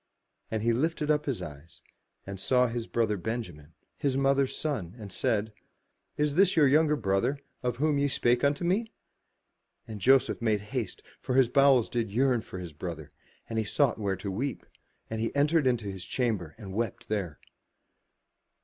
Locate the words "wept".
16.73-17.07